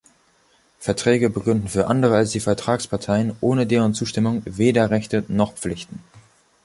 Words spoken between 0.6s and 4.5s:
Verträge begründen für andere als die Vertragsparteien ohne deren Zustimmung